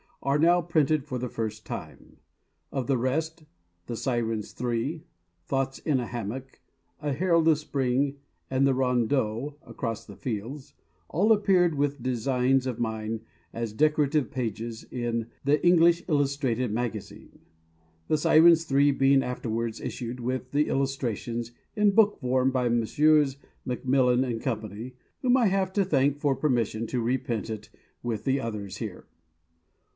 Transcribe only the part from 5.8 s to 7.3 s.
a Hammock," "A